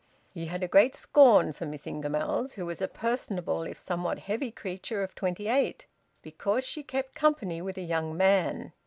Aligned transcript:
He 0.33 0.47
had 0.47 0.63
a 0.63 0.67
great 0.67 0.95
scorn 0.95 1.53
for 1.53 1.67
Miss 1.67 1.85
Ingamells, 1.85 2.53
who 2.53 2.65
was 2.65 2.81
a 2.81 2.87
personable 2.87 3.61
if 3.61 3.77
somewhat 3.77 4.17
heavy 4.17 4.49
creature 4.49 5.03
of 5.03 5.13
twenty 5.13 5.47
eight, 5.47 5.85
because 6.23 6.65
she 6.65 6.81
kept 6.81 7.13
company 7.13 7.61
with 7.61 7.77
a 7.77 7.81
young 7.83 8.17
man. 8.17 8.73